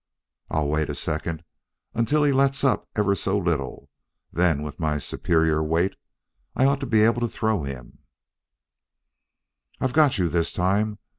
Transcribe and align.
"I'll 0.49 0.67
wait 0.67 0.89
a 0.89 0.95
second 0.95 1.43
until 1.93 2.23
he 2.23 2.31
lets 2.31 2.63
up 2.63 2.89
ever 2.95 3.13
so 3.13 3.37
little, 3.37 3.87
then, 4.33 4.63
with 4.63 4.79
my 4.79 4.97
superior 4.97 5.61
weight, 5.61 5.95
I 6.55 6.65
ought 6.65 6.79
to 6.79 6.87
be 6.87 7.03
able 7.03 7.21
to 7.21 7.27
throw 7.27 7.61
him" 7.65 7.99
"I've 9.79 9.93
got 9.93 10.17
you 10.17 10.27
this 10.27 10.53
time. 10.53 10.97